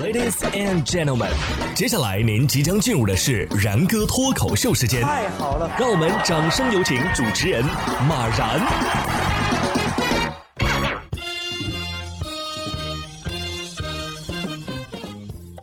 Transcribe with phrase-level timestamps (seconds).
[0.00, 1.30] Ladies and gentlemen，
[1.74, 5.02] 接下来您即将进入的是然哥脱口秀时间。
[5.02, 7.62] 太好了，让我们掌声有请主持人
[8.08, 8.58] 马然。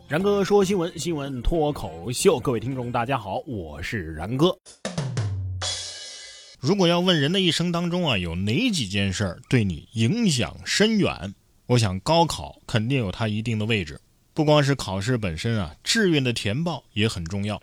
[0.06, 4.56] 然哥说新闻，新闻脱口秀，各位听众大家好，我是然哥。
[6.60, 11.34] 如果要问人的一生当中啊，有哪几件事儿对你影响深远？
[11.66, 14.00] 我想高考肯定有它一定的位置。
[14.38, 17.60] 不光是考试本身啊，志愿的填报也很重要。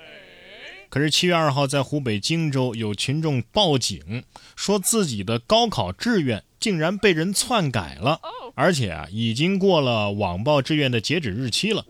[0.90, 4.26] 可是七月二号在湖北荆州有群众报警，
[4.58, 8.20] 说自己的高考志愿竟然被人篡改了，
[8.56, 11.86] 而且啊已经过了网报志愿的截止日期了。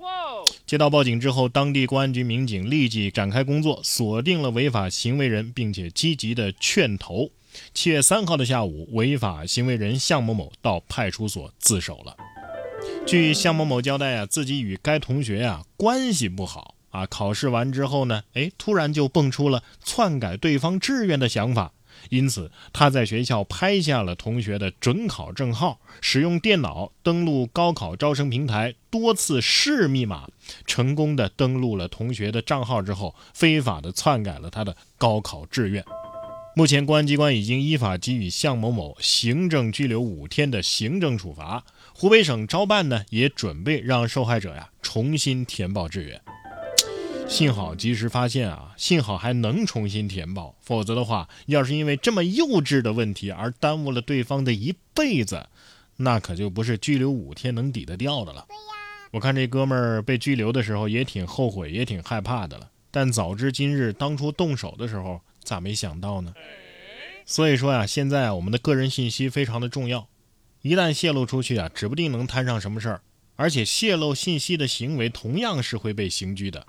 [0.68, 7.32] 接到报警之后，当地公安局民警立即展开工作，锁定了违法行为人，并且积极的劝投。
[7.74, 12.16] 七月三号的下午，违法行为人向某某到派出所自首了。
[13.05, 21.71] 据向某某交代啊，自己与该同学啊关系不好啊，考试完之后呢，哎，突然就蹦出了篡改对方志愿的想法。
[22.10, 30.27] 因此，他在学校拍下了同学的准考证号，使用电脑登录高考招生平台，多次试密码，
[30.65, 35.85] 成功的登录了同学的账号之后，非法的篡改了他的高考志愿。
[36.55, 41.63] 目前，公安机关已经依法给予向某某行政拘留五天的行政处罚。
[41.98, 46.21] 湖北省招办呢，也准备让受害者呀重新填报志愿。
[47.26, 55.48] 幸好及时发现啊，幸好还能重新填报，否则的话，要是因为这么幼稚的问题而耽误了对方的一辈子，
[55.96, 58.46] 那可就不是拘留五天能抵得掉的了。
[59.12, 62.70] 我看这哥们儿被拘留的时候也挺后悔，也挺害怕的了。
[62.91, 66.34] 但早知今日，当初动手的时候咋没想到呢？
[67.25, 70.09] 所以说呀，现在啊，我们的个人信息非常的重要，
[70.66, 73.02] 一旦泄露出去啊，指不定能摊上什么事儿。
[73.35, 76.66] 而且泄露信息的行为同样是会被刑拘的。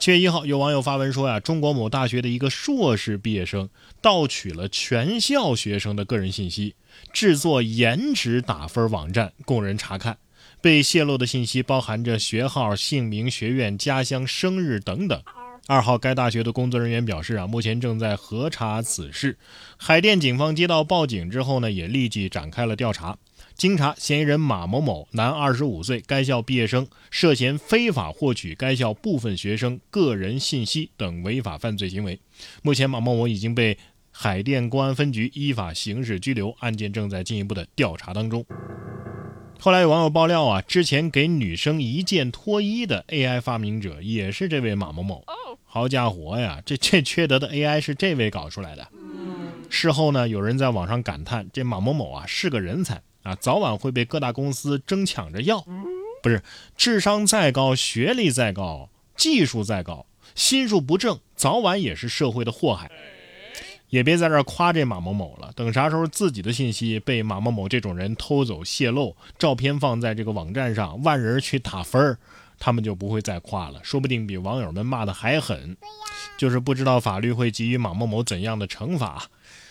[0.00, 3.70] 七月一号，有网友发文说呀，中国某大学的一个硕士毕业生
[4.02, 6.74] 盗取了全校学生的个人信息，
[7.12, 10.18] 制作颜值打分网站供人查看。
[10.60, 15.22] 被泄露的信息包含着学号、姓名、学院、家乡、生日等等。
[15.70, 19.38] 二号，该大学的工作人员表示啊，目前正在核查此事。
[19.76, 23.16] 海淀警方接到报警之后呢，也立即展开了调查。
[23.54, 32.18] 经查，嫌疑人马某某，男，二十五岁，该校毕业生，涉嫌非法获取该校部分学生个人信息等违法犯罪行为。
[32.62, 33.78] 目前，马某某已经被
[34.10, 38.44] 海淀公安分局依法刑事拘留，案件正在进一步的调查当中。
[39.62, 45.22] 后来有网友爆料啊，之前给女生一键脱衣的 AI 发明者也是这位马某某。
[45.66, 48.88] 好家伙呀，这这缺德的 AI 是这位搞出来的。
[49.68, 53.02] 事后呢，有人在网上感叹，这马某某啊是个人才。
[53.22, 55.62] 啊，早晚会被各大公司争抢着要。
[56.22, 56.42] 不是，
[56.74, 62.90] 智商再高，学历再高，技术再高，心术不正，早晚也是社会的祸害。
[63.90, 72.18] 也别在这夸这马某某了，等啥时候自己的信息被马某某这种人偷走泄露，照片放在这个网站上，万人去打分儿，
[72.58, 75.76] 他们就不会再夸了，说不定比网友们骂的还狠。
[76.38, 79.28] 就是不知道法律会给予马某某怎样的惩罚。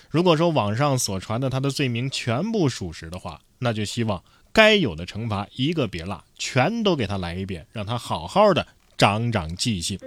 [0.10, 9.98] 如果说网上所传的他的罪名全部属实的话，那就希望该有的惩罚一个别落，全都给他来一遍，让他好好的长长记性。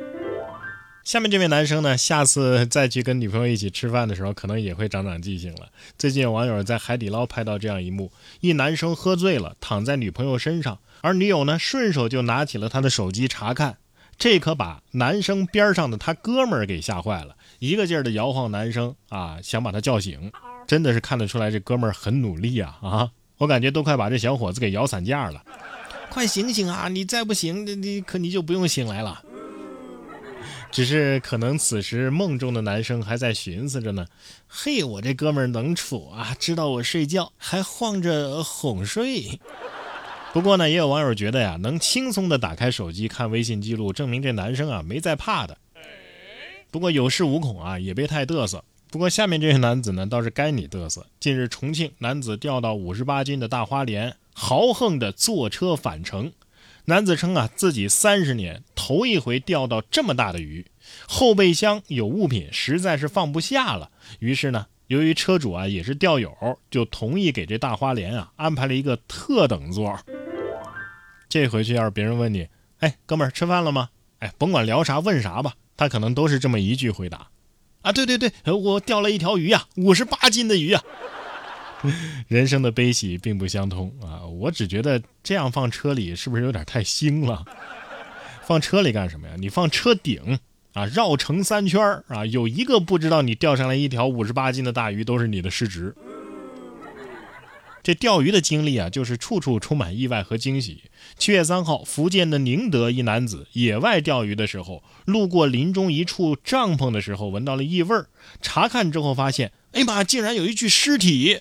[1.05, 5.69] 下面这位男生呢，下次再去跟女朋友一起吃饭的时候，可能也会长长记性了。
[5.99, 13.79] 最近有网友在海底捞拍到这样一幕：一男生喝醉了，躺在女朋友身上，而女友呢，顺手就拿起了他的手机查看，
[14.17, 17.35] 这可把男生边上的他哥们儿给吓坏了。
[17.59, 20.31] 一个劲儿的摇晃男生啊，想把他叫醒，
[20.69, 23.11] 真的是看得出来这哥们儿很努力啊啊！
[23.39, 25.43] 我感觉都快把这小伙子给摇散架了，
[26.09, 26.87] 快醒醒啊！
[26.87, 29.21] 你再不醒，你你可你就不用醒来了。
[30.73, 34.07] 只是可能此时梦中的男生还在寻思着呢，
[34.49, 39.39] 嘿，我这哥们儿能处啊，知道我睡觉还晃着哄睡。
[40.33, 45.59] 不过呢，也有网友觉得呀，能轻松的打开手机看微信记录，证明这男生啊没在怕的。
[46.71, 48.65] 不过有恃无恐啊，也别太嘚瑟。
[48.91, 51.07] 不过下面这位男子呢，倒是该你嘚瑟。
[51.21, 56.33] 近日，重庆男子钓到五十八斤的大花鲢，豪横的坐车返程。
[56.87, 60.67] 男子称啊，自己三十年头一回钓到这么大的鱼，
[61.07, 63.91] 后备箱有物品，实在是放不下了。
[64.19, 66.33] 于是呢，由于车主啊也是钓友，
[66.71, 69.97] 就同意给这大花鲢啊安排了一个特等座。
[71.29, 72.49] 这回去要是别人问你，
[72.79, 73.91] 哎，哥们儿吃饭了吗？
[74.19, 75.55] 哎，甭管聊啥问啥吧。
[75.77, 77.29] 他可能都是这么一句回答，
[77.81, 80.83] 啊，对对对，我钓了一条鱼呀，五十八斤的鱼啊。
[82.29, 84.25] 人生的悲喜并不相通啊！
[84.27, 87.45] 我只觉得这样放车里是不是有点太腥了？
[88.47, 89.35] 放车里干什么呀？
[89.39, 90.39] 你放车顶
[90.75, 95.95] 啊，绕城三圈啊，有一个不知道你钓上来一条五十八斤的大鱼都是你的失职。
[97.85, 100.85] 这钓鱼的经历啊，就是处处充满意外和惊喜。
[101.19, 108.07] 七月三号，福建的宁德一男子野外钓鱼的时候，路过林中一处帐篷的时候，闻到了异味儿，
[108.41, 111.41] 查看之后发现，哎呀妈，竟然有一具尸体！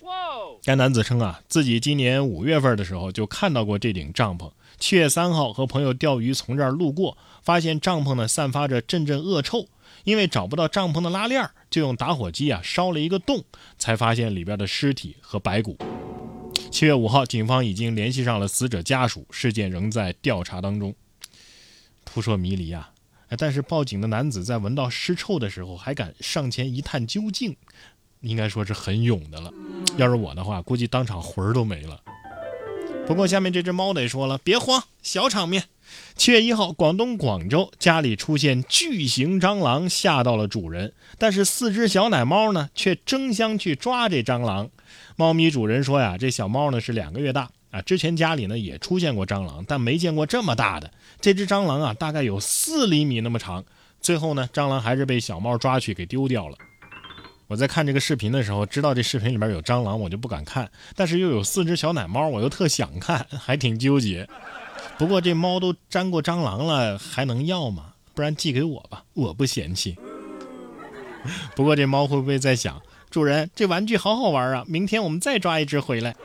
[0.63, 4.52] 该男子称啊，自己今年五月份的时候就看到过这顶帐篷。
[4.78, 9.68] 七月三号和朋友钓鱼，从这儿路过，发现帐篷呢散发着阵阵恶臭，
[10.04, 13.44] 因为找不到帐篷的拉链，就用打火机啊烧了一个洞，
[13.80, 15.75] 才发现里边的尸体和白骨。
[16.69, 20.94] 七月五号，警方已经联系上了死者家属，事件仍在调查当中。
[22.04, 22.92] 扑朔迷离啊！
[23.38, 27.56] 但是报警的男子在闻到尸臭的时候还敢上前一探究竟，
[28.22, 29.52] 应该说是很勇的了。
[30.01, 32.00] 要是我的话，估计当场魂儿都没了。
[33.06, 35.65] 不过下面这只猫得说了，别慌，小场面。
[36.15, 40.94] 七月一号，广东广州家里出现巨型蟑螂，吓到了主人。
[41.19, 44.69] 但是四只小奶猫呢，却争相去抓这蟑螂。
[45.15, 50.89] 猫咪主人说呀，这小猫呢是两个月大啊，之前家里呢也出现过蟑螂，但没见过这么大的。
[51.19, 53.63] 这只蟑螂啊，大概有四厘米那么长。
[54.00, 56.57] 最后呢，蟑螂还是被小猫抓去给丢掉了。
[57.51, 60.65] 我在看这个视频的时候，知道这视频里边有蟑螂，我就不敢看；
[60.95, 64.25] 但是又有四只小奶猫，我又特想看，还挺纠结。
[64.98, 67.88] 不过这猫都粘过蟑螂了，还能要吗？
[68.15, 69.98] 不然寄给我吧，我不嫌弃。
[71.53, 74.63] 不过这猫会不会在想，主人这玩具好好玩啊？
[74.65, 76.15] 明天我们再抓一只回来。